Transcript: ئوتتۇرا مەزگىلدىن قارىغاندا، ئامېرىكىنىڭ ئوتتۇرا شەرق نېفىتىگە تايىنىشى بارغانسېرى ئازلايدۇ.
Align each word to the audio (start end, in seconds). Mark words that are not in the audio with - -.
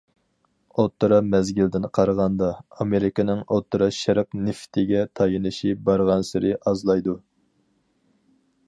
ئوتتۇرا 0.83 1.19
مەزگىلدىن 1.33 1.85
قارىغاندا، 1.97 2.49
ئامېرىكىنىڭ 2.79 3.45
ئوتتۇرا 3.45 3.91
شەرق 3.99 4.35
نېفىتىگە 4.49 5.05
تايىنىشى 5.21 5.79
بارغانسېرى 5.91 6.59
ئازلايدۇ. 6.67 7.19